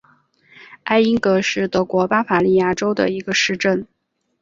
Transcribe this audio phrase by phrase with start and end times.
[0.83, 3.85] 艾因格是德国巴伐利亚州的一个市镇。